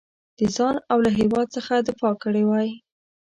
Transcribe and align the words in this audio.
د 0.39 0.39
ځان 0.55 0.75
او 0.91 0.97
له 1.05 1.11
هیواد 1.19 1.47
څخه 1.55 1.73
دفاع 1.87 2.13
کړې 2.23 2.43
وای. 2.45 2.69